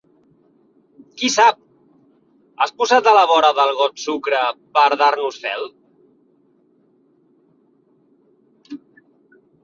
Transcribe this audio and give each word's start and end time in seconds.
Qui 1.17 1.27
sap! 1.31 1.57
Has 2.63 2.71
posat 2.81 3.09
a 3.11 3.11
la 3.17 3.25
vora 3.31 3.51
del 3.59 3.73
got 3.81 4.01
sucre 4.03 4.39
per 4.77 4.85
dar-nos 5.01 5.37
fel? 5.43 5.69